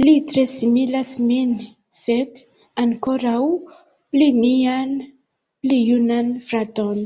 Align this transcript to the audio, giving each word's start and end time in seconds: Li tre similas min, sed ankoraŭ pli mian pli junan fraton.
Li 0.00 0.10
tre 0.32 0.42
similas 0.50 1.08
min, 1.30 1.50
sed 2.00 2.42
ankoraŭ 2.82 3.40
pli 3.72 4.30
mian 4.38 4.94
pli 5.66 5.80
junan 5.88 6.30
fraton. 6.52 7.02